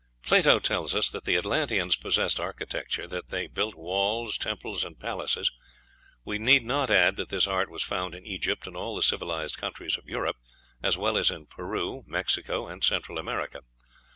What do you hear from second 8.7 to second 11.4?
all the civilized countries of Europe, as well as